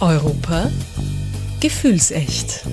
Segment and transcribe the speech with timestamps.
[0.00, 0.70] Europa
[1.58, 2.66] gefühlsecht.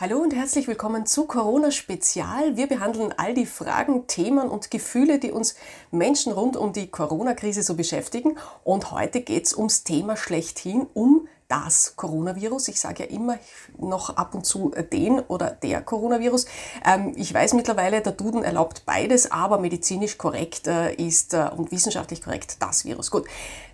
[0.00, 2.56] Hallo und herzlich willkommen zu Corona Spezial.
[2.56, 5.54] Wir behandeln all die Fragen, Themen und Gefühle, die uns
[5.92, 8.36] Menschen rund um die Corona-Krise so beschäftigen.
[8.64, 12.68] Und heute geht es ums Thema schlechthin, um das Coronavirus.
[12.68, 13.38] Ich sage ja immer
[13.78, 16.46] noch ab und zu den oder der Coronavirus.
[16.84, 21.72] Ähm, ich weiß mittlerweile, der Duden erlaubt beides, aber medizinisch korrekt äh, ist äh, und
[21.72, 23.10] wissenschaftlich korrekt das Virus.
[23.10, 23.26] Gut.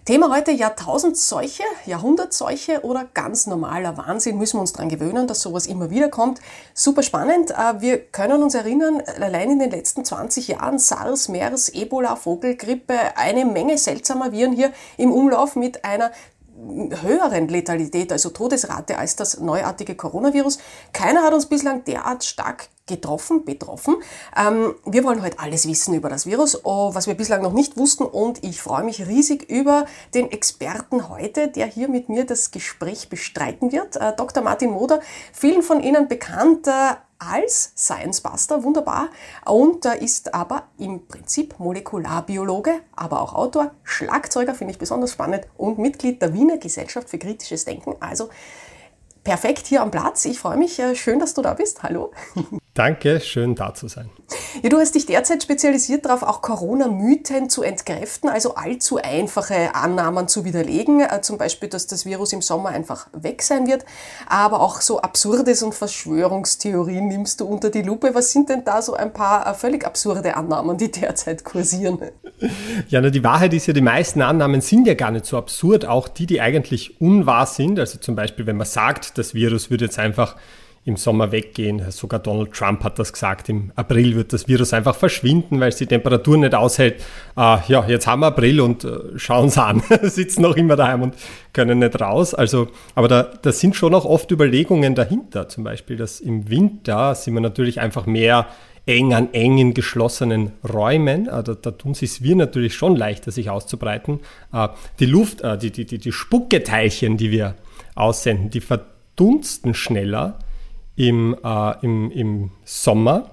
[0.04, 4.36] Thema heute Jahrtausendseuche, Jahrhundertseuche oder ganz normaler Wahnsinn.
[4.36, 6.40] Müssen wir uns daran gewöhnen, dass sowas immer wieder kommt.
[6.74, 7.52] Super spannend.
[7.52, 13.16] Äh, wir können uns erinnern, allein in den letzten 20 Jahren SARS, MERS, Ebola, Vogelgrippe,
[13.16, 16.12] eine Menge seltsamer Viren hier im Umlauf mit einer
[17.02, 20.58] höheren Letalität, also Todesrate als das neuartige Coronavirus.
[20.92, 23.96] Keiner hat uns bislang derart stark getroffen, betroffen.
[24.36, 27.76] Ähm, wir wollen heute alles wissen über das Virus, oh, was wir bislang noch nicht
[27.76, 32.50] wussten und ich freue mich riesig über den Experten heute, der hier mit mir das
[32.50, 33.96] Gespräch bestreiten wird.
[33.96, 34.42] Äh, Dr.
[34.42, 35.00] Martin Moder,
[35.32, 36.94] vielen von Ihnen bekannt äh,
[37.30, 39.08] als Science Buster, wunderbar.
[39.44, 45.46] Und er ist aber im Prinzip Molekularbiologe, aber auch Autor, Schlagzeuger, finde ich besonders spannend,
[45.56, 47.96] und Mitglied der Wiener Gesellschaft für kritisches Denken.
[48.00, 48.28] Also
[49.22, 50.24] perfekt hier am Platz.
[50.24, 50.78] Ich freue mich.
[50.78, 51.82] Äh, schön, dass du da bist.
[51.82, 52.12] Hallo.
[52.74, 54.10] Danke, schön da zu sein.
[54.60, 60.26] Ja, du hast dich derzeit spezialisiert darauf, auch Corona-Mythen zu entkräften, also allzu einfache Annahmen
[60.26, 63.84] zu widerlegen, äh, zum Beispiel, dass das Virus im Sommer einfach weg sein wird,
[64.26, 68.12] aber auch so Absurdes und Verschwörungstheorien nimmst du unter die Lupe.
[68.12, 72.00] Was sind denn da so ein paar äh, völlig absurde Annahmen, die derzeit kursieren?
[72.88, 75.84] Ja, na, die Wahrheit ist ja, die meisten Annahmen sind ja gar nicht so absurd,
[75.84, 77.78] auch die, die eigentlich unwahr sind.
[77.78, 80.34] Also zum Beispiel, wenn man sagt, das Virus wird jetzt einfach
[80.86, 81.82] im Sommer weggehen.
[81.90, 83.48] Sogar Donald Trump hat das gesagt.
[83.48, 86.96] Im April wird das Virus einfach verschwinden, weil es die Temperatur nicht aushält.
[87.36, 89.82] Äh, ja, jetzt haben wir April und äh, schauen es an.
[90.02, 91.14] Sitzen noch immer daheim und
[91.54, 92.34] können nicht raus.
[92.34, 95.48] Also, aber da, da sind schon auch oft Überlegungen dahinter.
[95.48, 98.46] Zum Beispiel, dass im Winter sind wir natürlich einfach mehr
[98.84, 101.28] eng an engen geschlossenen Räumen.
[101.28, 104.20] Äh, da, da tun sich wir natürlich schon leichter, sich auszubreiten.
[104.52, 104.68] Äh,
[105.00, 107.54] die Luft, die, die, die, die Spucketeilchen, die wir
[107.94, 110.38] aussenden, die verdunsten schneller
[110.96, 113.30] im, äh, im, im Sommer,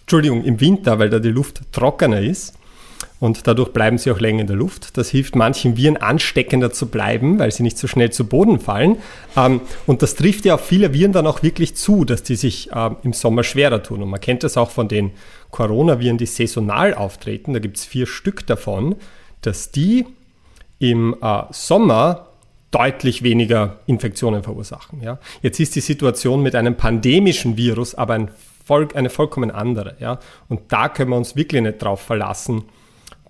[0.00, 2.54] Entschuldigung, im Winter, weil da die Luft trockener ist
[3.20, 4.96] und dadurch bleiben sie auch länger in der Luft.
[4.96, 8.96] Das hilft manchen Viren ansteckender zu bleiben, weil sie nicht so schnell zu Boden fallen.
[9.36, 12.70] Ähm, und das trifft ja auf viele Viren dann auch wirklich zu, dass die sich
[12.70, 14.02] äh, im Sommer schwerer tun.
[14.02, 15.10] Und man kennt das auch von den
[15.50, 17.54] Coronaviren, die saisonal auftreten.
[17.54, 18.94] Da gibt es vier Stück davon,
[19.42, 20.06] dass die
[20.78, 22.27] im äh, Sommer
[22.70, 25.00] deutlich weniger Infektionen verursachen.
[25.02, 25.18] Ja.
[25.42, 28.30] Jetzt ist die Situation mit einem pandemischen Virus aber ein
[28.64, 29.96] voll, eine vollkommen andere.
[30.00, 30.18] Ja.
[30.48, 32.64] Und da können wir uns wirklich nicht darauf verlassen,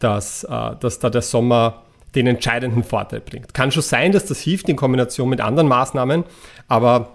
[0.00, 1.82] dass, äh, dass da der Sommer
[2.14, 3.54] den entscheidenden Vorteil bringt.
[3.54, 6.24] Kann schon sein, dass das hilft in Kombination mit anderen Maßnahmen,
[6.66, 7.10] aber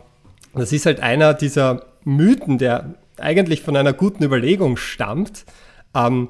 [0.53, 5.45] das ist halt einer dieser Mythen, der eigentlich von einer guten Überlegung stammt,
[5.95, 6.29] ähm,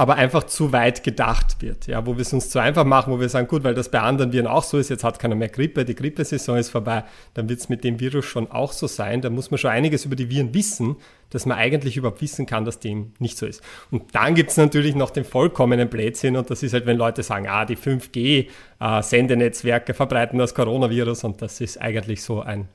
[0.00, 3.20] aber einfach zu weit gedacht wird, ja, wo wir es uns zu einfach machen, wo
[3.20, 5.50] wir sagen, gut, weil das bei anderen Viren auch so ist, jetzt hat keiner mehr
[5.50, 9.20] Grippe, die Grippesaison ist vorbei, dann wird es mit dem Virus schon auch so sein.
[9.20, 10.96] Da muss man schon einiges über die Viren wissen,
[11.28, 13.62] dass man eigentlich überhaupt wissen kann, dass dem nicht so ist.
[13.90, 17.22] Und dann gibt es natürlich noch den vollkommenen Blödsinn und das ist halt, wenn Leute
[17.22, 22.68] sagen, ah, die 5G-Sendenetzwerke äh, verbreiten das Coronavirus und das ist eigentlich so ein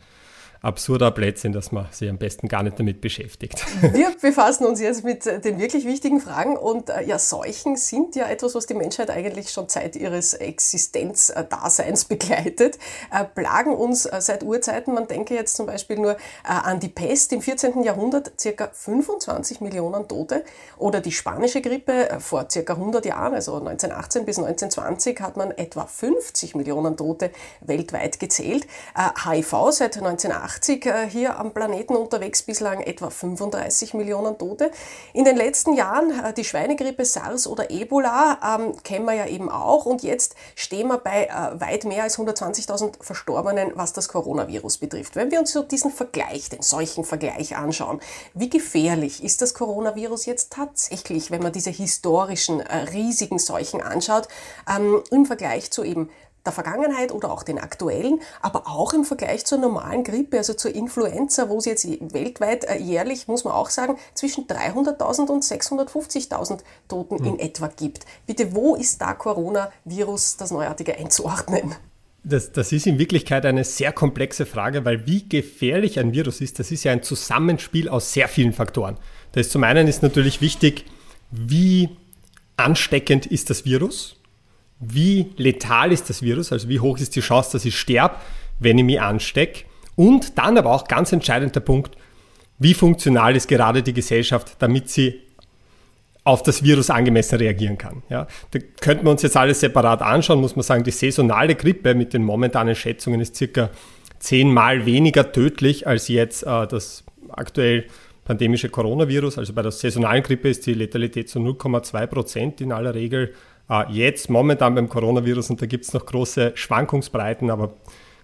[0.65, 3.63] absurder Blödsinn, dass man sich am besten gar nicht damit beschäftigt.
[3.93, 8.27] Wir befassen uns jetzt mit den wirklich wichtigen Fragen und äh, ja, Seuchen sind ja
[8.27, 12.79] etwas, was die Menschheit eigentlich schon seit ihres Existenzdaseins begleitet,
[13.11, 14.95] äh, plagen uns äh, seit Urzeiten.
[14.95, 17.83] Man denke jetzt zum Beispiel nur an die Pest im 14.
[17.83, 20.43] Jahrhundert, circa 25 Millionen Tote
[20.77, 25.85] oder die spanische Grippe vor circa 100 Jahren, also 1918 bis 1920 hat man etwa
[25.85, 27.31] 50 Millionen Tote
[27.61, 28.65] weltweit gezählt.
[28.95, 34.71] HIV seit 1980 80 äh, hier am Planeten unterwegs, bislang etwa 35 Millionen Tote.
[35.13, 39.49] In den letzten Jahren äh, die Schweinegrippe, SARS oder Ebola ähm, kennen wir ja eben
[39.49, 44.77] auch und jetzt stehen wir bei äh, weit mehr als 120.000 Verstorbenen, was das Coronavirus
[44.77, 45.15] betrifft.
[45.15, 47.99] Wenn wir uns so diesen Vergleich, den solchen Vergleich anschauen,
[48.33, 54.27] wie gefährlich ist das Coronavirus jetzt tatsächlich, wenn man diese historischen riesigen Seuchen anschaut,
[54.73, 56.09] ähm, im Vergleich zu eben
[56.45, 60.73] der Vergangenheit oder auch den aktuellen, aber auch im Vergleich zur normalen Grippe, also zur
[60.73, 66.59] Influenza, wo es jetzt weltweit äh, jährlich, muss man auch sagen, zwischen 300.000 und 650.000
[66.87, 67.25] Toten mhm.
[67.25, 68.05] in etwa gibt.
[68.25, 71.75] Bitte, wo ist da Coronavirus, das Neuartige, einzuordnen?
[72.23, 76.57] Das, das, ist in Wirklichkeit eine sehr komplexe Frage, weil wie gefährlich ein Virus ist,
[76.57, 78.97] das ist ja ein Zusammenspiel aus sehr vielen Faktoren.
[79.33, 80.85] Da ist zum einen ist natürlich wichtig,
[81.29, 81.89] wie
[82.57, 84.15] ansteckend ist das Virus?
[84.79, 88.15] Wie letal ist das Virus, also wie hoch ist die Chance, dass ich sterbe,
[88.59, 89.63] wenn ich mich anstecke.
[89.95, 91.95] Und dann aber auch ganz entscheidend der Punkt,
[92.59, 95.21] wie funktional ist gerade die Gesellschaft, damit sie
[96.23, 98.01] auf das Virus angemessen reagieren kann.
[98.09, 101.93] Ja, da könnten wir uns jetzt alles separat anschauen, muss man sagen, die saisonale Grippe
[101.93, 103.69] mit den momentanen Schätzungen ist circa
[104.19, 107.85] zehnmal weniger tödlich als jetzt äh, das aktuell
[108.23, 109.37] pandemische Coronavirus.
[109.37, 113.33] Also bei der saisonalen Grippe ist die Letalität zu 0,2 Prozent in aller Regel.
[113.69, 117.73] Äh, jetzt momentan beim Coronavirus, und da gibt es noch große Schwankungsbreiten, aber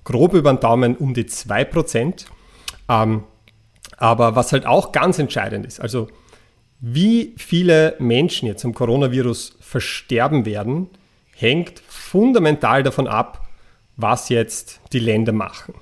[0.04, 2.26] grob über den Daumen um die 2 Prozent.
[2.90, 3.24] Ähm,
[3.98, 6.08] aber was halt auch ganz entscheidend ist, also
[6.80, 10.90] wie viele Menschen jetzt am Coronavirus versterben werden,
[11.36, 13.48] hängt fundamental davon ab,
[13.98, 15.76] was jetzt die Länder machen.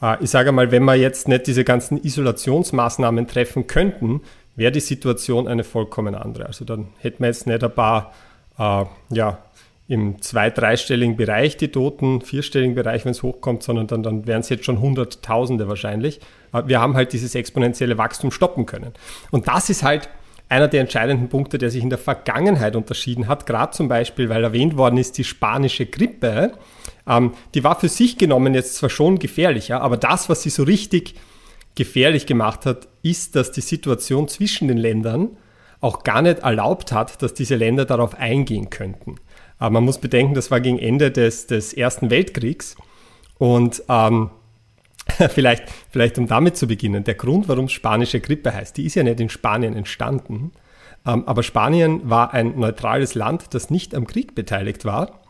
[0.00, 4.22] Äh, ich sage mal, wenn wir jetzt nicht diese ganzen Isolationsmaßnahmen treffen könnten,
[4.56, 6.46] wäre die Situation eine vollkommen andere.
[6.46, 8.12] Also dann hätten wir jetzt nicht ein paar,
[8.58, 9.38] äh, ja,
[9.88, 14.40] im zwei-, dreistelligen Bereich die Toten, vierstelligen Bereich, wenn es hochkommt, sondern dann, dann wären
[14.40, 16.20] es jetzt schon Hunderttausende wahrscheinlich.
[16.52, 18.92] Äh, wir haben halt dieses exponentielle Wachstum stoppen können.
[19.30, 20.08] Und das ist halt
[20.48, 24.44] einer der entscheidenden Punkte, der sich in der Vergangenheit unterschieden hat, gerade zum Beispiel, weil
[24.44, 26.52] erwähnt worden ist, die spanische Grippe,
[27.06, 30.62] ähm, die war für sich genommen jetzt zwar schon gefährlicher, aber das, was sie so
[30.62, 31.14] richtig
[31.74, 35.30] gefährlich gemacht hat, ist, dass die Situation zwischen den Ländern
[35.82, 39.16] auch gar nicht erlaubt hat, dass diese Länder darauf eingehen könnten.
[39.58, 42.76] Aber man muss bedenken, das war gegen Ende des, des Ersten Weltkriegs
[43.38, 44.30] und ähm,
[45.28, 49.02] vielleicht, vielleicht um damit zu beginnen, der Grund, warum spanische Grippe heißt, die ist ja
[49.02, 50.52] nicht in Spanien entstanden,
[51.04, 55.21] ähm, aber Spanien war ein neutrales Land, das nicht am Krieg beteiligt war.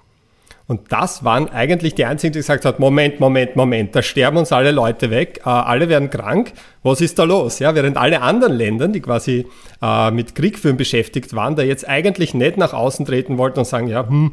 [0.72, 4.52] Und das waren eigentlich die einzigen, die gesagt haben, Moment, Moment, Moment, da sterben uns
[4.52, 7.58] alle Leute weg, äh, alle werden krank, was ist da los?
[7.58, 9.46] Ja, während alle anderen Länder, die quasi
[9.82, 13.86] äh, mit Kriegführen beschäftigt waren, da jetzt eigentlich nicht nach außen treten wollten und sagen,
[13.86, 14.32] ja, hm,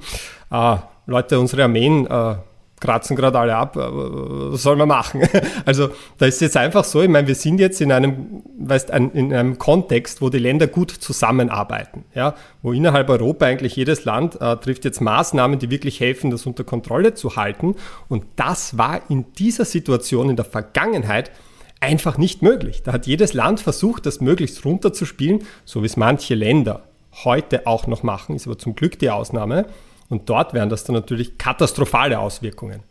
[0.49, 0.77] äh,
[1.07, 2.35] Leute, unsere Armeen äh,
[2.79, 5.21] kratzen gerade alle ab, äh, was soll man machen?
[5.65, 9.33] Also da ist jetzt einfach so, ich meine, wir sind jetzt in einem, weißt, in
[9.33, 14.57] einem Kontext, wo die Länder gut zusammenarbeiten, ja, wo innerhalb Europa eigentlich jedes Land äh,
[14.57, 17.75] trifft jetzt Maßnahmen, die wirklich helfen, das unter Kontrolle zu halten.
[18.07, 21.31] Und das war in dieser Situation in der Vergangenheit
[21.79, 22.83] einfach nicht möglich.
[22.83, 26.83] Da hat jedes Land versucht, das möglichst runterzuspielen, so wie es manche Länder
[27.23, 29.65] heute auch noch machen, ist aber zum Glück die Ausnahme.
[30.09, 32.83] Und dort wären das dann natürlich katastrophale Auswirkungen.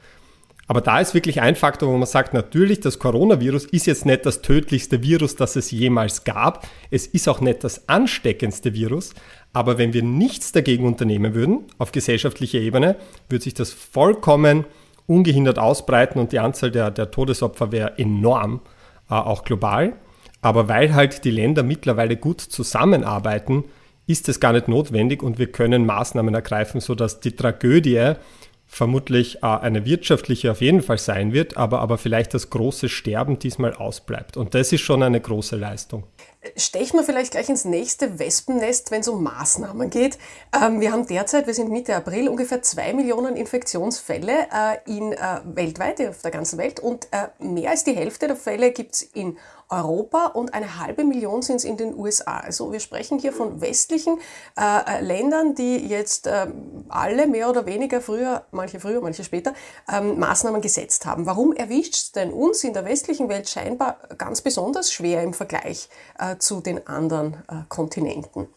[0.69, 4.27] Aber da ist wirklich ein Faktor, wo man sagt, natürlich, das Coronavirus ist jetzt nicht
[4.27, 6.67] das tödlichste Virus, das es jemals gab.
[6.91, 9.15] Es ist auch nicht das ansteckendste Virus.
[9.55, 12.97] Aber wenn wir nichts dagegen unternehmen würden, auf gesellschaftlicher Ebene,
[13.31, 14.67] würde sich das vollkommen
[15.07, 18.61] ungehindert ausbreiten und die Anzahl der, der Todesopfer wäre enorm,
[19.09, 19.95] äh, auch global.
[20.43, 23.65] Aber weil halt die Länder mittlerweile gut zusammenarbeiten,
[24.09, 28.15] ist es gar nicht notwendig und wir können Maßnahmen ergreifen, sodass die Tragödie
[28.69, 33.39] vermutlich äh, eine wirtschaftliche auf jeden Fall sein wird, aber, aber vielleicht das große Sterben
[33.39, 34.37] diesmal ausbleibt.
[34.37, 36.05] Und das ist schon eine große Leistung.
[36.57, 40.19] Stechen wir vielleicht gleich ins nächste Wespennest, wenn es um Maßnahmen geht.
[40.55, 45.41] Ähm, wir haben derzeit, wir sind Mitte April, ungefähr zwei Millionen Infektionsfälle äh, in, äh,
[45.45, 46.79] weltweit, auf der ganzen Welt.
[46.79, 49.37] Und äh, mehr als die Hälfte der Fälle gibt es in
[49.71, 52.39] Europa und eine halbe Million sind es in den USA.
[52.39, 54.19] Also wir sprechen hier von westlichen
[54.59, 56.47] äh, Ländern, die jetzt äh,
[56.89, 59.53] alle mehr oder weniger früher, manche früher, manche später,
[59.93, 61.27] ähm, Maßnahmen gesetzt haben.
[61.27, 65.89] Warum erwischt es denn uns in der westlichen Welt scheinbar ganz besonders schwer im Vergleich
[66.19, 68.49] äh, zu den anderen äh, Kontinenten?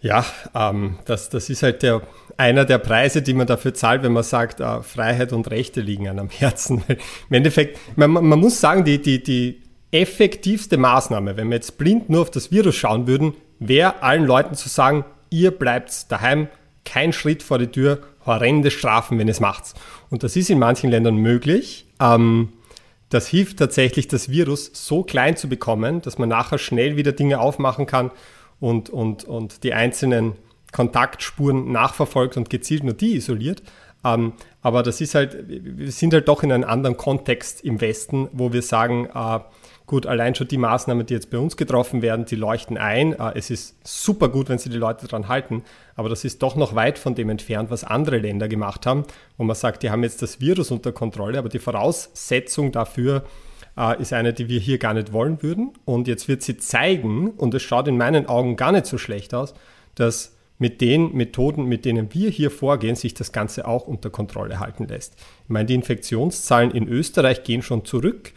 [0.00, 2.02] Ja, ähm, das, das ist halt der,
[2.36, 6.08] einer der Preise, die man dafür zahlt, wenn man sagt, äh, Freiheit und Rechte liegen
[6.08, 6.84] einem am Herzen.
[7.28, 12.10] Im Endeffekt, man, man muss sagen, die, die, die effektivste Maßnahme, wenn wir jetzt blind
[12.10, 16.48] nur auf das Virus schauen würden, wäre allen Leuten zu sagen, ihr bleibt daheim,
[16.84, 19.74] kein Schritt vor die Tür, horrende Strafen, wenn es macht.
[20.10, 21.86] Und das ist in manchen Ländern möglich.
[22.00, 22.50] Ähm,
[23.08, 27.40] das hilft tatsächlich, das Virus so klein zu bekommen, dass man nachher schnell wieder Dinge
[27.40, 28.10] aufmachen kann
[28.60, 30.32] und, und, und die einzelnen
[30.72, 33.62] Kontaktspuren nachverfolgt und gezielt nur die isoliert.
[34.04, 38.28] Ähm, aber das ist halt, wir sind halt doch in einem anderen Kontext im Westen,
[38.32, 39.40] wo wir sagen, äh,
[39.86, 43.12] Gut, allein schon die Maßnahmen, die jetzt bei uns getroffen werden, die leuchten ein.
[43.12, 45.62] Äh, es ist super gut, wenn sie die Leute daran halten,
[45.94, 49.04] aber das ist doch noch weit von dem entfernt, was andere Länder gemacht haben,
[49.36, 53.24] wo man sagt, die haben jetzt das Virus unter Kontrolle, aber die Voraussetzung dafür
[53.78, 55.74] äh, ist eine, die wir hier gar nicht wollen würden.
[55.84, 59.34] Und jetzt wird sie zeigen, und es schaut in meinen Augen gar nicht so schlecht
[59.34, 59.54] aus,
[59.94, 64.58] dass mit den Methoden, mit denen wir hier vorgehen, sich das Ganze auch unter Kontrolle
[64.58, 65.14] halten lässt.
[65.44, 68.32] Ich meine, die Infektionszahlen in Österreich gehen schon zurück.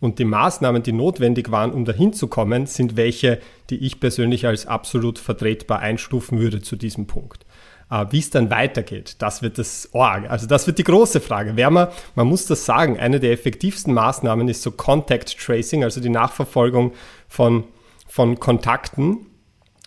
[0.00, 4.46] Und die Maßnahmen, die notwendig waren, um dahin zu kommen, sind welche, die ich persönlich
[4.46, 7.44] als absolut vertretbar einstufen würde zu diesem Punkt.
[7.90, 10.30] Äh, Wie es dann weitergeht, das wird das Org.
[10.30, 11.52] Also das wird die große Frage.
[11.54, 16.00] Wer man, man muss das sagen, eine der effektivsten Maßnahmen ist so Contact Tracing, also
[16.00, 16.92] die Nachverfolgung
[17.28, 17.64] von,
[18.08, 19.26] von Kontakten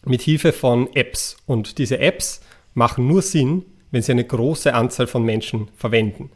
[0.06, 1.38] mit Hilfe von Apps.
[1.46, 2.42] Und diese Apps
[2.74, 6.32] machen nur Sinn, wenn sie eine große Anzahl von Menschen verwenden.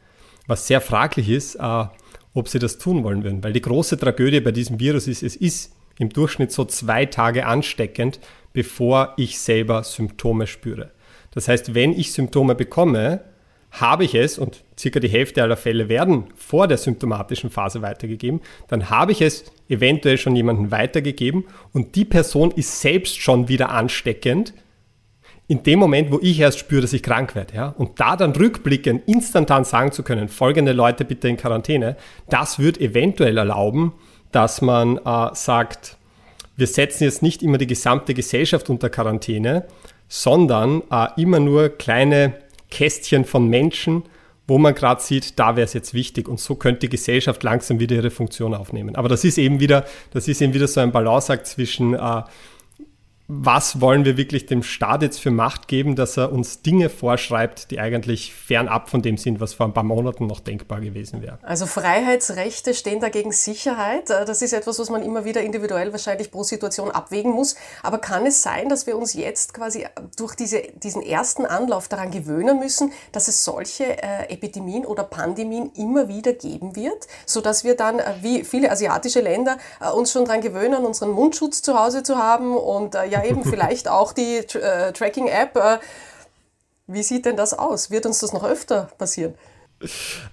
[0.48, 1.86] Was sehr fraglich ist, äh,
[2.34, 3.44] ob sie das tun wollen würden.
[3.44, 7.46] Weil die große Tragödie bei diesem Virus ist, es ist im Durchschnitt so zwei Tage
[7.46, 8.20] ansteckend,
[8.54, 10.92] bevor ich selber Symptome spüre.
[11.32, 13.22] Das heißt, wenn ich Symptome bekomme,
[13.82, 18.42] habe ich es, und circa die Hälfte aller Fälle werden vor der symptomatischen Phase weitergegeben,
[18.68, 23.70] dann habe ich es eventuell schon jemandem weitergegeben und die Person ist selbst schon wieder
[23.70, 24.54] ansteckend,
[25.50, 28.32] in dem Moment, wo ich erst spüre, dass ich krank werde, ja, und da dann
[28.32, 31.96] rückblickend instantan sagen zu können, folgende Leute bitte in Quarantäne,
[32.30, 33.94] das wird eventuell erlauben,
[34.32, 35.98] dass man äh, sagt,
[36.58, 39.66] wir setzen jetzt nicht immer die gesamte Gesellschaft unter Quarantäne,
[40.10, 42.34] sondern äh, immer nur kleine
[42.70, 44.04] Kästchen von Menschen,
[44.48, 47.80] wo man gerade sieht, da wäre es jetzt wichtig und so könnte die Gesellschaft langsam
[47.80, 48.96] wieder ihre Funktion aufnehmen.
[48.96, 52.22] Aber das ist eben wieder, das ist eben wieder so ein Balanceakt zwischen äh,
[53.30, 57.72] was wollen wir wirklich dem Staat jetzt für Macht geben, dass er uns Dinge vorschreibt,
[57.72, 61.38] die eigentlich fernab von dem sind, was vor ein paar Monaten noch denkbar gewesen wäre.
[61.42, 64.10] Also Freiheitsrechte stehen dagegen Sicherheit.
[64.10, 67.58] Äh, das ist etwas, was man immer wieder individuell wahrscheinlich pro Situation abwägen muss.
[67.84, 72.12] Aber kann es sein, dass wir uns jetzt quasi durch diese, diesen ersten Anlauf daran
[72.12, 77.76] gewöhnen müssen, dass es solche äh, Epidemien oder Pandemien immer wieder geben wird, sodass wir
[77.76, 82.04] dann, äh, wie viele asiatische Länder, äh, uns schon daran gewöhnen, unseren Mundschutz zu Hause
[82.04, 85.56] zu haben und äh, ja, ja eben vielleicht auch die äh, Tracking-App.
[85.56, 85.78] Äh,
[86.88, 87.92] wie sieht denn das aus?
[87.92, 89.34] Wird uns das noch öfter passieren?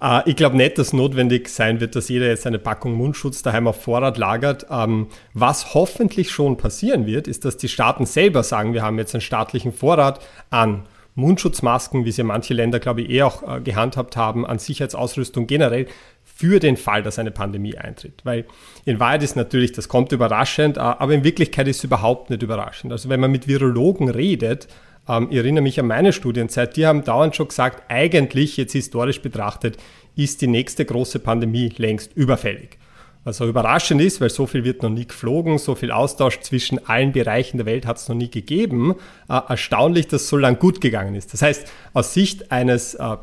[0.00, 3.66] Uh, ich glaube nicht, dass notwendig sein wird, dass jeder jetzt eine Packung Mundschutz daheim
[3.66, 4.66] auf Vorrat lagert.
[4.70, 9.14] Ähm, was hoffentlich schon passieren wird, ist, dass die Staaten selber sagen, wir haben jetzt
[9.14, 14.16] einen staatlichen Vorrat an Mundschutzmasken, wie sie manche Länder, glaube ich, eh auch uh, gehandhabt
[14.16, 15.86] haben, an Sicherheitsausrüstung generell
[16.34, 18.20] für den Fall, dass eine Pandemie eintritt.
[18.24, 18.44] Weil
[18.84, 22.42] in Wahrheit ist natürlich, das kommt überraschend, äh, aber in Wirklichkeit ist es überhaupt nicht
[22.42, 22.92] überraschend.
[22.92, 24.66] Also wenn man mit Virologen redet,
[25.08, 29.22] ähm, ich erinnere mich an meine Studienzeit, die haben dauernd schon gesagt, eigentlich, jetzt historisch
[29.22, 29.76] betrachtet,
[30.16, 32.78] ist die nächste große Pandemie längst überfällig.
[33.24, 37.12] Auch überraschend ist, weil so viel wird noch nie geflogen, so viel Austausch zwischen allen
[37.12, 38.96] Bereichen der Welt hat es noch nie gegeben.
[39.28, 41.32] Äh, erstaunlich, dass so lang gut gegangen ist.
[41.32, 43.16] Das heißt, aus Sicht eines äh,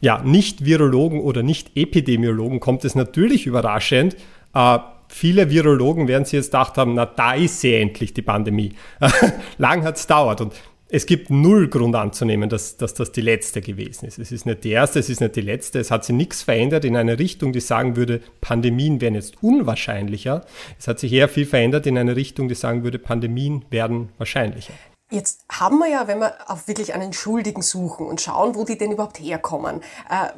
[0.00, 4.16] ja, Nicht-Virologen oder Nicht-Epidemiologen kommt es natürlich überraschend.
[4.54, 8.72] Äh, viele Virologen werden sich jetzt gedacht haben, na, da ist sie endlich, die Pandemie.
[9.58, 10.52] Lang hat es dauert und
[10.88, 14.20] es gibt null Grund anzunehmen, dass, dass das die letzte gewesen ist.
[14.20, 15.80] Es ist nicht die erste, es ist nicht die letzte.
[15.80, 20.44] Es hat sich nichts verändert in eine Richtung, die sagen würde, Pandemien wären jetzt unwahrscheinlicher.
[20.78, 24.74] Es hat sich eher viel verändert in eine Richtung, die sagen würde, Pandemien werden wahrscheinlicher.
[25.08, 28.76] Jetzt haben wir ja, wenn wir auf wirklich einen Schuldigen suchen und schauen, wo die
[28.76, 30.32] denn überhaupt herkommen, äh,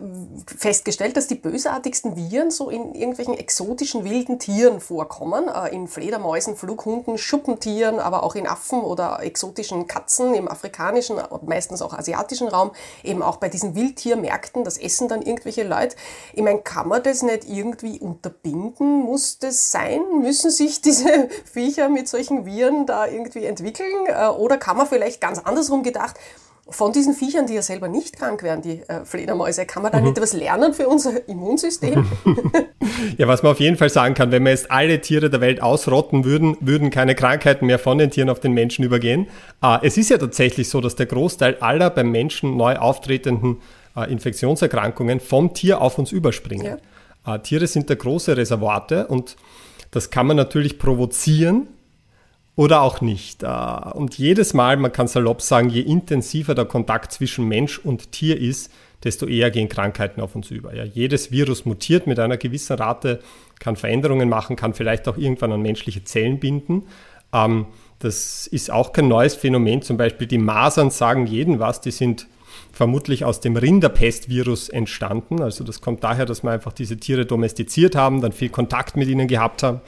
[0.46, 6.54] festgestellt, dass die bösartigsten Viren so in irgendwelchen exotischen wilden Tieren vorkommen, äh, in Fledermäusen,
[6.54, 12.72] Flughunden, Schuppentieren, aber auch in Affen oder exotischen Katzen im afrikanischen, meistens auch asiatischen Raum,
[13.02, 15.96] eben auch bei diesen Wildtiermärkten, das essen dann irgendwelche Leute.
[16.34, 19.00] Ich meine, kann man das nicht irgendwie unterbinden?
[19.00, 20.02] Muss das sein?
[20.20, 24.04] Müssen sich diese Viecher mit solchen Viren da irgendwie entwickeln?
[24.08, 26.16] Äh, oder kann man vielleicht ganz andersrum gedacht,
[26.70, 29.98] von diesen Viechern, die ja selber nicht krank werden, die äh, Fledermäuse, kann man da
[29.98, 30.04] mhm.
[30.04, 32.06] nicht etwas lernen für unser Immunsystem?
[33.16, 35.62] ja, was man auf jeden Fall sagen kann, wenn wir jetzt alle Tiere der Welt
[35.62, 39.28] ausrotten würden, würden keine Krankheiten mehr von den Tieren auf den Menschen übergehen.
[39.62, 43.62] Äh, es ist ja tatsächlich so, dass der Großteil aller beim Menschen neu auftretenden
[43.96, 46.78] äh, Infektionserkrankungen vom Tier auf uns überspringen.
[47.26, 47.34] Ja.
[47.34, 49.36] Äh, Tiere sind da große Reservate und
[49.90, 51.68] das kann man natürlich provozieren,
[52.58, 53.44] oder auch nicht.
[53.44, 53.46] Äh,
[53.94, 58.36] und jedes Mal, man kann salopp sagen, je intensiver der Kontakt zwischen Mensch und Tier
[58.36, 58.72] ist,
[59.04, 60.74] desto eher gehen Krankheiten auf uns über.
[60.74, 63.20] Ja, jedes Virus mutiert mit einer gewissen Rate,
[63.60, 66.82] kann Veränderungen machen, kann vielleicht auch irgendwann an menschliche Zellen binden.
[67.32, 67.66] Ähm,
[68.00, 69.82] das ist auch kein neues Phänomen.
[69.82, 72.26] Zum Beispiel die Masern sagen jeden was, die sind
[72.72, 75.42] vermutlich aus dem Rinderpestvirus entstanden.
[75.42, 79.08] Also das kommt daher, dass wir einfach diese Tiere domestiziert haben, dann viel Kontakt mit
[79.08, 79.80] ihnen gehabt haben.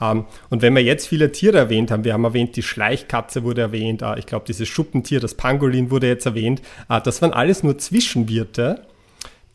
[0.00, 3.60] Ähm, und wenn wir jetzt viele Tiere erwähnt haben, wir haben erwähnt, die Schleichkatze wurde
[3.60, 7.62] erwähnt, äh, ich glaube, dieses Schuppentier, das Pangolin wurde jetzt erwähnt, äh, das waren alles
[7.62, 8.86] nur Zwischenwirte,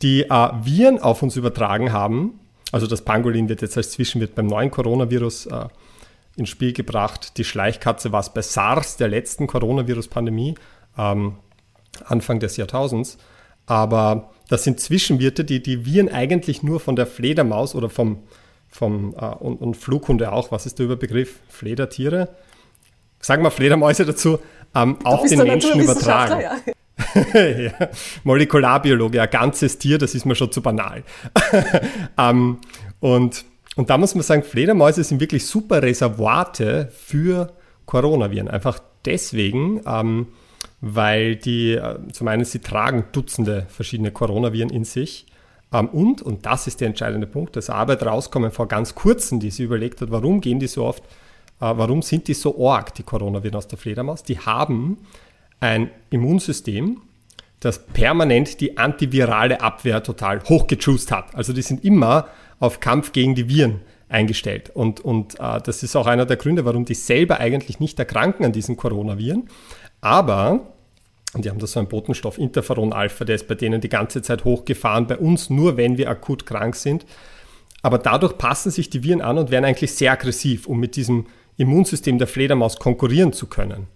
[0.02, 2.40] die äh, Viren auf uns übertragen haben.
[2.72, 5.48] Also das Pangolin wird jetzt als Zwischenwirt beim neuen Coronavirus
[6.36, 7.38] ins Spiel gebracht.
[7.38, 10.56] Die Schleichkatze war es bei SARS, der letzten Coronavirus-Pandemie,
[10.98, 11.36] ähm,
[12.04, 13.18] Anfang des Jahrtausends.
[13.66, 18.18] Aber das sind Zwischenwirte, die die Viren eigentlich nur von der Fledermaus oder vom
[18.68, 20.52] vom äh, und, und, Flughunde auch.
[20.52, 21.38] Was ist der Überbegriff?
[21.48, 22.28] Fledertiere?
[23.20, 24.38] Sagen wir Fledermäuse dazu,
[24.74, 26.40] ähm, auf den Menschen übertragen.
[26.40, 26.56] Ja.
[27.40, 27.72] ja.
[28.24, 31.02] Molekularbiologe, ein ganzes Tier, das ist mir schon zu banal.
[32.18, 32.58] ähm,
[33.00, 33.44] und,
[33.76, 37.52] und da muss man sagen, Fledermäuse sind wirklich super Reservoate für
[37.86, 38.48] Coronaviren.
[38.48, 40.28] Einfach deswegen, ähm,
[40.80, 45.26] weil die, äh, zum einen, sie tragen Dutzende verschiedene Coronaviren in sich.
[45.72, 49.50] Ähm, und, und das ist der entscheidende Punkt, dass Arbeit rauskommen vor ganz kurzem, die
[49.50, 51.06] sie überlegt hat, warum gehen die so oft, äh,
[51.60, 54.22] warum sind die so arg, die Coronaviren aus der Fledermaus?
[54.22, 54.98] Die haben
[55.60, 57.00] ein Immunsystem,
[57.60, 61.34] das permanent die antivirale Abwehr total hochgejust hat.
[61.34, 62.28] Also die sind immer
[62.60, 64.70] auf Kampf gegen die Viren eingestellt.
[64.70, 68.44] Und, und äh, das ist auch einer der Gründe, warum die selber eigentlich nicht erkranken
[68.44, 69.48] an diesen Coronaviren.
[70.00, 70.75] Aber,
[71.34, 74.22] und die haben da so einen Botenstoff, Interferon Alpha, der ist bei denen die ganze
[74.22, 77.04] Zeit hochgefahren, bei uns nur, wenn wir akut krank sind.
[77.82, 81.26] Aber dadurch passen sich die Viren an und werden eigentlich sehr aggressiv, um mit diesem
[81.56, 83.86] Immunsystem der Fledermaus konkurrieren zu können.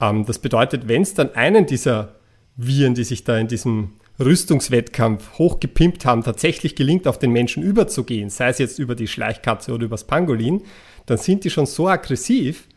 [0.00, 2.16] Ähm, das bedeutet, wenn es dann einen dieser
[2.56, 8.28] Viren, die sich da in diesem Rüstungswettkampf hochgepimpt haben, tatsächlich gelingt, auf den Menschen überzugehen,
[8.28, 10.62] sei es jetzt über die Schleichkatze oder übers Pangolin,
[11.06, 12.68] dann sind die schon so aggressiv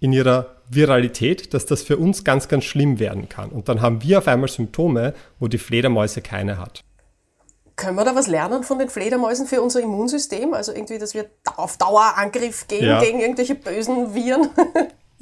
[0.00, 3.50] in ihrer Viralität, dass das für uns ganz, ganz schlimm werden kann.
[3.50, 6.82] Und dann haben wir auf einmal Symptome, wo die Fledermäuse keine hat.
[7.76, 10.52] Können wir da was lernen von den Fledermäusen für unser Immunsystem?
[10.54, 11.26] Also irgendwie, dass wir
[11.56, 13.00] auf Dauerangriff gehen ja.
[13.00, 14.48] gegen irgendwelche bösen Viren?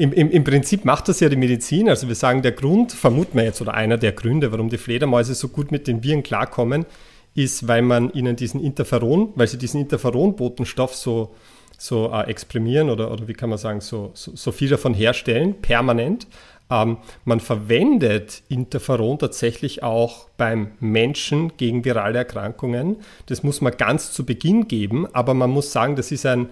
[0.01, 1.89] Im, im, Im Prinzip macht das ja die Medizin.
[1.89, 5.35] Also wir sagen, der Grund, vermuten wir jetzt, oder einer der Gründe, warum die Fledermäuse
[5.35, 6.87] so gut mit den Viren klarkommen,
[7.35, 11.35] ist, weil man ihnen diesen Interferon, weil sie diesen Interferonbotenstoff so,
[11.79, 15.55] so äh, exprimieren oder, oder wie kann man sagen, so, so, so viel davon herstellen,
[15.63, 16.27] permanent.
[16.71, 22.97] Ähm, man verwendet Interferon tatsächlich auch beim Menschen gegen virale Erkrankungen.
[23.27, 26.51] Das muss man ganz zu Beginn geben, aber man muss sagen, das ist ein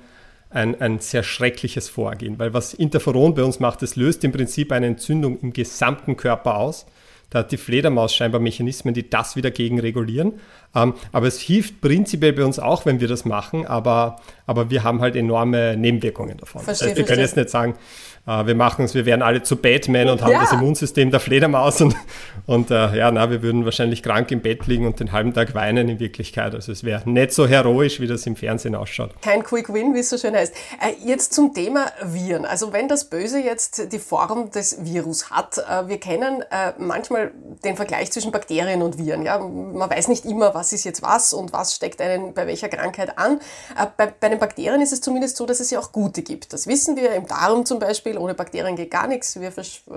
[0.49, 4.73] ein, ein sehr schreckliches Vorgehen, weil was Interferon bei uns macht, es löst im Prinzip
[4.73, 6.87] eine Entzündung im gesamten Körper aus.
[7.31, 10.35] Da hat die Fledermaus scheinbar Mechanismen, die das wieder gegenregulieren.
[10.35, 10.41] Ähm,
[11.13, 15.01] aber es hilft prinzipiell bei uns auch, wenn wir das machen, aber, aber wir haben
[15.01, 16.63] halt enorme Nebenwirkungen davon.
[16.63, 17.75] Verstehe, also wir können jetzt nicht sagen,
[18.27, 20.41] äh, wir machen es, wir wären alle zu Batman und haben ja.
[20.41, 21.97] das Immunsystem der Fledermaus und,
[22.47, 25.55] und äh, ja, na, wir würden wahrscheinlich krank im Bett liegen und den halben Tag
[25.55, 26.55] weinen in Wirklichkeit.
[26.55, 29.11] Also es wäre nicht so heroisch, wie das im Fernsehen ausschaut.
[29.23, 30.55] Kein Quick Win, wie es so schön heißt.
[30.81, 32.45] Äh, jetzt zum Thema Viren.
[32.45, 37.31] Also wenn das Böse jetzt die Form des Virus hat, äh, wir kennen äh, manchmal
[37.65, 39.23] den Vergleich zwischen Bakterien und Viren.
[39.23, 39.39] Ja?
[39.39, 43.19] Man weiß nicht immer, was ist jetzt was und was steckt einen bei welcher Krankheit
[43.19, 43.41] an.
[43.77, 46.53] Äh, bei, bei den Bakterien ist es zumindest so, dass es ja auch gute gibt.
[46.53, 48.19] Das wissen wir im Darm zum Beispiel.
[48.19, 49.39] Ohne Bakterien geht gar nichts.
[49.39, 49.53] Wir,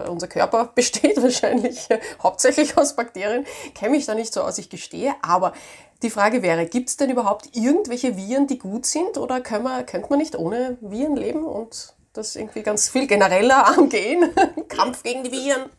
[0.08, 1.88] unser Körper besteht wahrscheinlich
[2.22, 3.46] hauptsächlich aus Bakterien.
[3.76, 5.14] Kenne mich da nicht so aus, ich gestehe.
[5.22, 5.54] Aber
[6.02, 9.18] die Frage wäre, gibt es denn überhaupt irgendwelche Viren, die gut sind?
[9.18, 13.68] Oder können wir, könnte man nicht ohne Viren leben und das irgendwie ganz viel genereller
[13.78, 14.30] angehen?
[14.68, 15.70] Kampf gegen die Viren.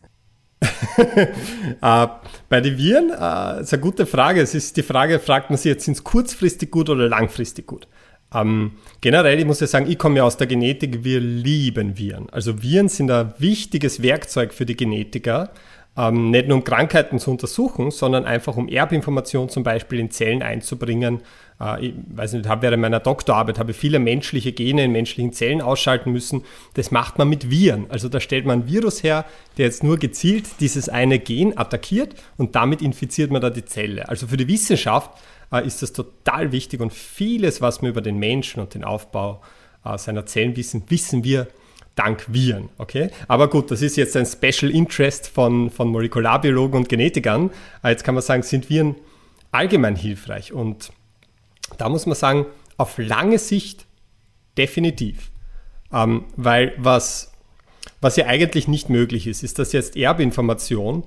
[0.97, 2.07] äh,
[2.49, 4.41] bei den Viren äh, ist eine gute Frage.
[4.41, 7.89] Es ist die Frage, fragt man sich jetzt, sind es kurzfristig gut oder langfristig gut?
[8.33, 12.29] Ähm, generell, ich muss ja sagen, ich komme ja aus der Genetik, wir lieben Viren.
[12.31, 15.51] Also Viren sind ein wichtiges Werkzeug für die Genetiker,
[15.97, 20.43] ähm, nicht nur um Krankheiten zu untersuchen, sondern einfach um Erbinformationen zum Beispiel in Zellen
[20.43, 21.23] einzubringen.
[21.61, 25.61] Äh, ich weiß nicht, habe während meiner Doktorarbeit habe viele menschliche Gene in menschlichen Zellen
[25.61, 26.43] ausschalten müssen.
[26.75, 27.87] Das macht man mit Viren.
[27.91, 29.25] Also da stellt man ein Virus her,
[29.59, 34.09] der jetzt nur gezielt dieses eine Gen attackiert und damit infiziert man da die Zelle.
[34.09, 35.11] Also für die Wissenschaft
[35.53, 39.43] äh, ist das total wichtig und vieles, was wir über den Menschen und den Aufbau
[39.85, 41.49] äh, seiner Zellen wissen, wissen wir
[41.97, 42.71] dank Viren.
[42.79, 43.11] Okay?
[43.29, 47.51] Aber gut, das ist jetzt ein Special Interest von, von Molekularbiologen und Genetikern.
[47.85, 48.95] Jetzt kann man sagen, sind Viren
[49.51, 50.53] allgemein hilfreich?
[50.53, 50.93] Und
[51.79, 53.87] da muss man sagen, auf lange Sicht
[54.57, 55.31] definitiv.
[55.93, 57.33] Ähm, weil was,
[58.01, 61.05] was ja eigentlich nicht möglich ist, ist, dass jetzt Erbinformation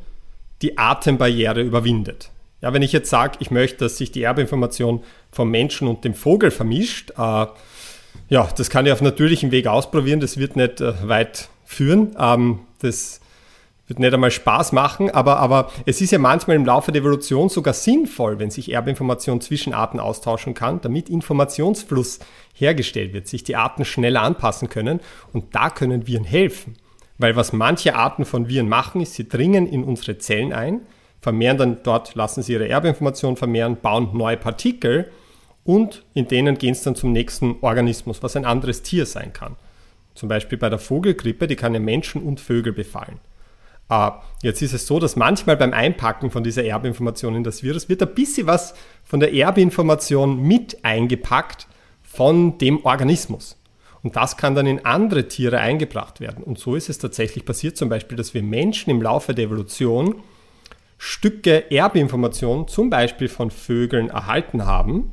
[0.61, 2.29] die Atembarriere überwindet.
[2.61, 6.13] Ja, wenn ich jetzt sage, ich möchte, dass sich die Erbinformation vom Menschen und dem
[6.13, 7.45] Vogel vermischt, äh,
[8.29, 12.15] ja, das kann ich auf natürlichem Weg ausprobieren, das wird nicht äh, weit führen.
[12.17, 13.19] Ähm, das
[13.87, 17.49] wird nicht einmal Spaß machen, aber, aber es ist ja manchmal im Laufe der Evolution
[17.49, 22.19] sogar sinnvoll, wenn sich Erbinformation zwischen Arten austauschen kann, damit Informationsfluss
[22.53, 25.01] hergestellt wird, sich die Arten schneller anpassen können
[25.33, 26.77] und da können Viren helfen.
[27.17, 30.81] Weil was manche Arten von Viren machen, ist, sie dringen in unsere Zellen ein,
[31.21, 35.11] vermehren dann dort, lassen sie ihre Erbinformation vermehren, bauen neue Partikel
[35.65, 39.55] und in denen gehen es dann zum nächsten Organismus, was ein anderes Tier sein kann.
[40.15, 43.19] Zum Beispiel bei der Vogelgrippe, die kann ja Menschen und Vögel befallen.
[43.93, 47.89] Uh, jetzt ist es so, dass manchmal beim Einpacken von dieser Erbinformation in das Virus
[47.89, 51.67] wird ein bisschen was von der Erbinformation mit eingepackt
[52.01, 53.55] von dem Organismus.
[54.01, 56.43] Und das kann dann in andere Tiere eingebracht werden.
[56.43, 60.15] Und so ist es tatsächlich passiert, zum Beispiel, dass wir Menschen im Laufe der Evolution
[60.97, 65.11] Stücke Erbinformation, zum Beispiel von Vögeln, erhalten haben,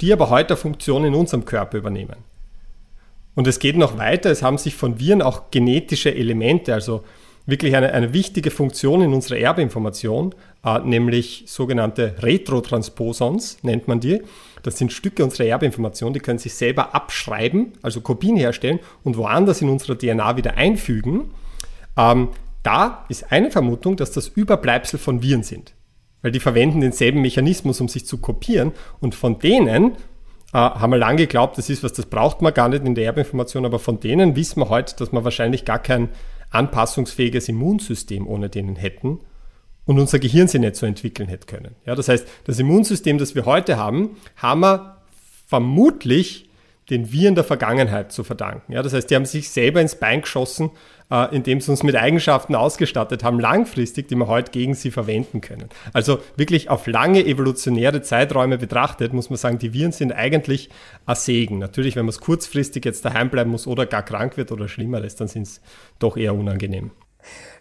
[0.00, 2.16] die aber heute Funktionen in unserem Körper übernehmen.
[3.34, 7.04] Und es geht noch weiter, es haben sich von Viren auch genetische Elemente, also
[7.46, 14.22] wirklich eine, eine wichtige Funktion in unserer Erbinformation, äh, nämlich sogenannte Retrotransposons, nennt man die.
[14.62, 19.62] Das sind Stücke unserer Erbinformation, die können sich selber abschreiben, also Kopien herstellen und woanders
[19.62, 21.30] in unserer DNA wieder einfügen.
[21.96, 22.28] Ähm,
[22.64, 25.74] da ist eine Vermutung, dass das Überbleibsel von Viren sind,
[26.22, 29.92] weil die verwenden denselben Mechanismus, um sich zu kopieren und von denen
[30.52, 33.04] äh, haben wir lange geglaubt, das ist was, das braucht man gar nicht in der
[33.04, 36.08] Erbinformation, aber von denen wissen wir heute, dass wir wahrscheinlich gar kein
[36.50, 39.20] anpassungsfähiges Immunsystem ohne denen hätten
[39.84, 41.76] und unser Gehirn sich nicht so entwickeln hätte können.
[41.86, 44.96] Ja, das heißt, das Immunsystem, das wir heute haben, haben wir
[45.46, 46.48] vermutlich
[46.90, 48.72] den Viren der Vergangenheit zu verdanken.
[48.72, 50.70] Ja, das heißt, die haben sich selber ins Bein geschossen
[51.10, 55.40] äh, indem sie uns mit Eigenschaften ausgestattet haben, langfristig, die wir heute gegen sie verwenden
[55.40, 55.68] können.
[55.92, 60.70] Also wirklich auf lange evolutionäre Zeiträume betrachtet, muss man sagen, die Viren sind eigentlich
[61.06, 61.58] ein Segen.
[61.58, 65.16] Natürlich, wenn man es kurzfristig jetzt daheim bleiben muss oder gar krank wird oder Schlimmeres,
[65.16, 65.60] dann sind es
[65.98, 66.90] doch eher unangenehm.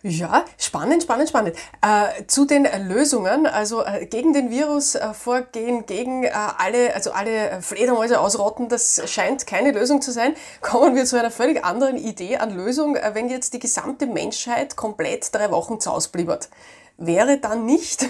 [0.08, 1.56] Ja, spannend, spannend, spannend.
[1.82, 7.12] Äh, zu den Lösungen, also äh, gegen den Virus äh, vorgehen, gegen äh, alle, also
[7.12, 10.36] alle Fledermäuse ausrotten, das scheint keine Lösung zu sein.
[10.62, 14.75] Kommen wir zu einer völlig anderen Idee an Lösung, äh, wenn jetzt die gesamte Menschheit
[14.75, 16.49] komplett drei Wochen zu Hause bliebert.
[16.97, 18.06] Wäre dann nicht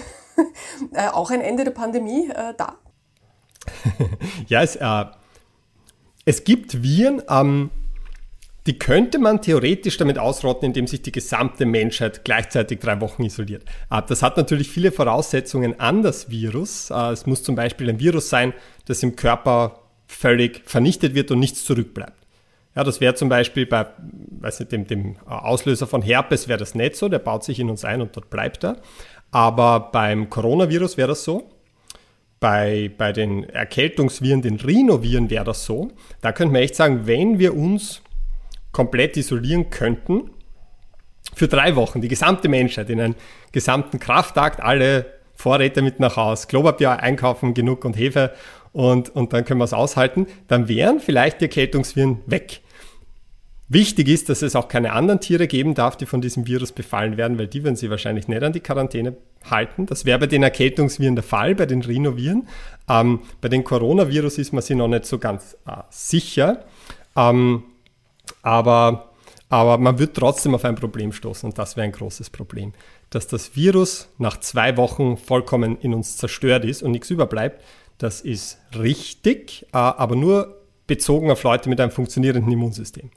[0.92, 2.76] äh, auch ein Ende der Pandemie da?
[4.48, 4.78] ja, es,
[6.26, 7.70] es gibt Viren am
[8.66, 13.64] die könnte man theoretisch damit ausrotten, indem sich die gesamte Menschheit gleichzeitig drei Wochen isoliert.
[13.88, 16.90] Ah, das hat natürlich viele Voraussetzungen an das Virus.
[16.90, 18.52] Ah, es muss zum Beispiel ein Virus sein,
[18.86, 22.26] das im Körper völlig vernichtet wird und nichts zurückbleibt.
[22.74, 23.86] Ja, das wäre zum Beispiel bei
[24.40, 27.70] weiß nicht, dem, dem Auslöser von Herpes wäre das nicht so, der baut sich in
[27.70, 28.76] uns ein und dort bleibt er.
[29.30, 31.50] Aber beim Coronavirus wäre das so.
[32.38, 35.90] Bei, bei den Erkältungsviren, den Rhinoviren wäre das so.
[36.20, 38.02] Da könnte man echt sagen, wenn wir uns
[38.76, 40.30] komplett isolieren könnten,
[41.34, 43.14] für drei Wochen, die gesamte Menschheit in einen
[43.50, 48.32] gesamten Kraftakt, alle Vorräte mit nach Haus, Klopapier einkaufen, genug und Hefe
[48.72, 52.60] und, und dann können wir es aushalten, dann wären vielleicht die Erkältungsviren weg.
[53.68, 57.16] Wichtig ist, dass es auch keine anderen Tiere geben darf, die von diesem Virus befallen
[57.16, 59.16] werden, weil die würden sie wahrscheinlich nicht an die Quarantäne
[59.50, 59.86] halten.
[59.86, 62.46] Das wäre bei den Erkältungsviren der Fall, bei den Rhinoviren.
[62.90, 66.66] Ähm, bei den Coronavirus ist man sich noch nicht so ganz äh, sicher.
[67.16, 67.64] Ähm,
[68.46, 69.10] aber,
[69.48, 72.74] aber man wird trotzdem auf ein Problem stoßen und das wäre ein großes Problem.
[73.10, 77.60] Dass das Virus nach zwei Wochen vollkommen in uns zerstört ist und nichts überbleibt,
[77.98, 83.10] das ist richtig, äh, aber nur bezogen auf Leute mit einem funktionierenden Immunsystem.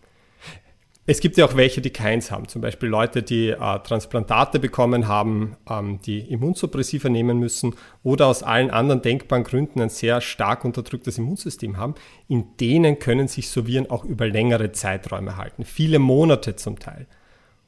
[1.12, 2.48] Es gibt ja auch welche, die keins haben.
[2.48, 8.44] Zum Beispiel Leute, die äh, Transplantate bekommen haben, ähm, die Immunsuppressiva nehmen müssen oder aus
[8.44, 11.96] allen anderen denkbaren Gründen ein sehr stark unterdrücktes Immunsystem haben.
[12.28, 17.08] In denen können sich so Viren auch über längere Zeiträume halten, viele Monate zum Teil.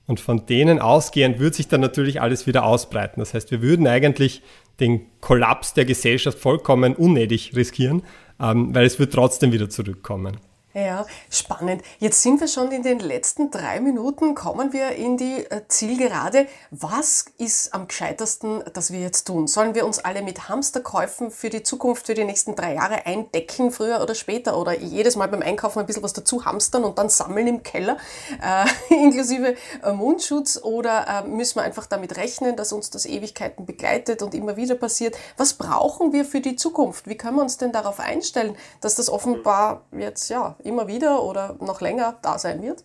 [0.05, 3.21] Und von denen ausgehend wird sich dann natürlich alles wieder ausbreiten.
[3.21, 4.43] Das heißt, wir würden eigentlich
[4.79, 8.03] den Kollaps der Gesellschaft vollkommen unnötig riskieren,
[8.39, 10.37] ähm, weil es wird trotzdem wieder zurückkommen.
[10.73, 11.83] Ja, spannend.
[11.99, 16.47] Jetzt sind wir schon in den letzten drei Minuten, kommen wir in die äh, Zielgerade.
[16.69, 19.47] Was ist am gescheitersten, dass wir jetzt tun?
[19.47, 23.71] Sollen wir uns alle mit Hamsterkäufen für die Zukunft, für die nächsten drei Jahre eindecken,
[23.71, 24.57] früher oder später?
[24.57, 27.97] Oder jedes Mal beim Einkaufen ein bisschen was dazu hamstern und dann sammeln im Keller,
[28.41, 30.57] äh, inklusive äh, Mundschutz?
[30.63, 34.75] Oder äh, müssen wir einfach damit rechnen, dass uns das Ewigkeiten begleitet und immer wieder
[34.75, 35.17] passiert?
[35.35, 37.09] Was brauchen wir für die Zukunft?
[37.09, 41.57] Wie können wir uns denn darauf einstellen, dass das offenbar jetzt, ja, immer wieder oder
[41.59, 42.83] noch länger da sein wird?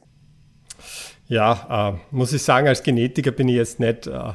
[1.28, 4.32] Ja, äh, muss ich sagen, als Genetiker bin ich jetzt nicht äh,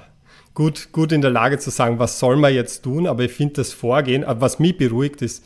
[0.54, 3.56] gut, gut in der Lage zu sagen, was soll man jetzt tun, aber ich finde
[3.56, 5.44] das Vorgehen, äh, was mich beruhigt ist,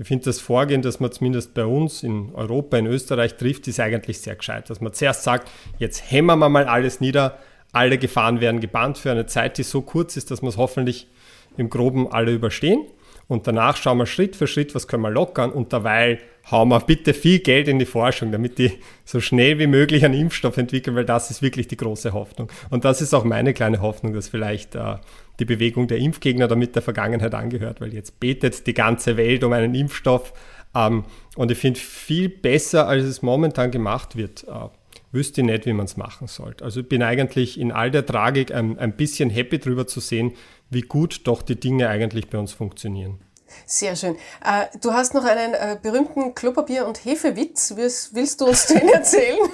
[0.00, 3.80] ich finde das Vorgehen, das man zumindest bei uns in Europa, in Österreich trifft, ist
[3.80, 4.70] eigentlich sehr gescheit.
[4.70, 7.38] Dass man zuerst sagt, jetzt hämmern wir mal alles nieder,
[7.72, 11.08] alle Gefahren werden gebannt für eine Zeit, die so kurz ist, dass wir es hoffentlich
[11.56, 12.86] im Groben alle überstehen.
[13.28, 16.18] Und danach schauen wir Schritt für Schritt, was können wir lockern und dabei
[16.50, 18.72] hauen wir bitte viel Geld in die Forschung, damit die
[19.04, 22.50] so schnell wie möglich einen Impfstoff entwickeln, weil das ist wirklich die große Hoffnung.
[22.70, 24.96] Und das ist auch meine kleine Hoffnung, dass vielleicht äh,
[25.38, 29.52] die Bewegung der Impfgegner damit der Vergangenheit angehört, weil jetzt betet die ganze Welt um
[29.52, 30.32] einen Impfstoff.
[30.74, 31.04] Ähm,
[31.36, 34.44] und ich finde viel besser, als es momentan gemacht wird.
[34.44, 34.68] Äh,
[35.12, 36.64] wüsste ich nicht, wie man es machen sollte.
[36.64, 40.32] Also ich bin eigentlich in all der Tragik ein, ein bisschen happy drüber zu sehen,
[40.70, 43.18] wie gut doch die Dinge eigentlich bei uns funktionieren.
[43.66, 44.16] Sehr schön.
[44.44, 47.74] Äh, du hast noch einen äh, berühmten Klopapier- und Hefewitz.
[47.76, 49.38] Willst du uns den erzählen?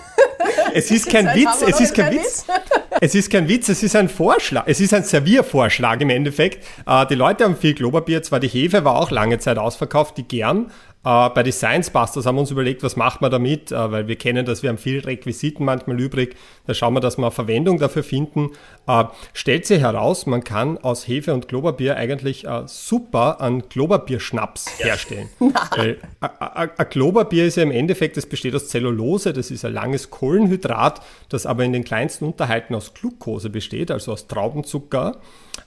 [0.74, 2.44] Es ist kein Witz, es ist kein Witz.
[3.00, 4.64] Es ist kein Witz, es ist ein Vorschlag.
[4.66, 6.64] Es ist ein Serviervorschlag im Endeffekt.
[6.86, 10.24] Äh, die Leute haben viel Klopapier, zwar die Hefe war auch lange Zeit ausverkauft, die
[10.24, 10.70] gern,
[11.04, 14.08] äh, bei den Science Busters haben wir uns überlegt, was macht man damit, äh, weil
[14.08, 16.36] wir kennen das, wir haben viele Requisiten manchmal übrig.
[16.66, 18.52] Da schauen wir, dass wir Verwendung dafür finden.
[18.86, 25.28] Äh, stellt sich heraus, man kann aus Hefe und Klopapier eigentlich super an Klopapierschnaps herstellen.
[25.76, 30.10] weil ein Klopapier ist ja im Endeffekt, das besteht aus Zellulose, das ist ein langes
[30.10, 35.20] Kohlenhydrat, das aber in den kleinsten Unterhalten aus Glucose besteht, also aus Traubenzucker.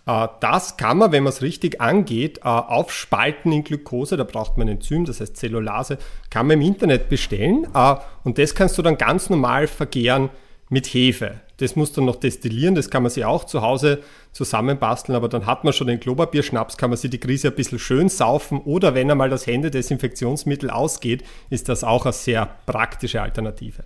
[0.06, 4.18] Das kann man, wenn man es richtig angeht, aufspalten in Glucose.
[4.18, 5.98] Da braucht man ein Enzym, das heißt Zellulase,
[6.30, 10.30] kann man im Internet bestellen äh, und das kannst du dann ganz normal vergären
[10.70, 11.42] mit Hefe.
[11.58, 15.46] Das muss dann noch destillieren, das kann man sich auch zu Hause zusammenbasteln, aber dann
[15.46, 18.94] hat man schon den Klopapierschnaps, kann man sich die Krise ein bisschen schön saufen oder
[18.94, 23.84] wenn einmal das Händedesinfektionsmittel ausgeht, ist das auch eine sehr praktische Alternative.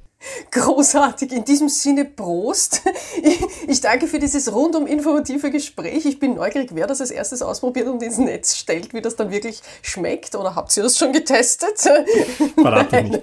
[0.52, 1.32] Großartig.
[1.32, 2.82] In diesem Sinne Prost.
[3.68, 6.06] Ich danke für dieses rundum informative Gespräch.
[6.06, 9.32] Ich bin neugierig, wer das als erstes ausprobiert und ins Netz stellt, wie das dann
[9.32, 10.36] wirklich schmeckt.
[10.36, 11.80] Oder habt ihr das schon getestet?
[12.60, 13.22] Verrate nicht.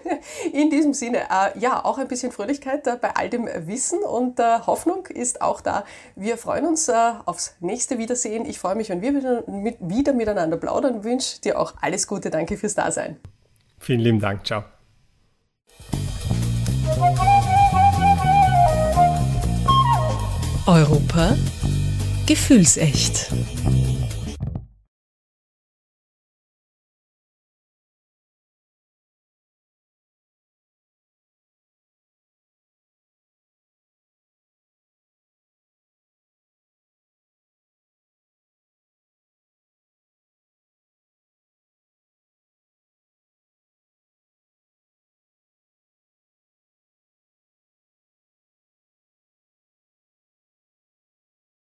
[0.52, 3.48] In diesem Sinne, äh, ja, auch ein bisschen Fröhlichkeit äh, bei all dem
[3.80, 5.84] Wissen und äh, Hoffnung ist auch da.
[6.14, 6.92] Wir freuen uns äh,
[7.24, 8.44] aufs nächste Wiedersehen.
[8.44, 11.02] Ich freue mich, wenn wir wieder, mit, wieder miteinander plaudern.
[11.02, 12.28] Wünsche dir auch alles Gute.
[12.28, 13.16] Danke fürs Dasein.
[13.78, 14.44] Vielen lieben Dank.
[14.44, 14.64] Ciao.
[20.66, 21.34] Europa
[22.26, 23.32] gefühlsecht.